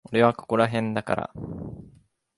[0.05, 1.33] 俺はここらへんだから。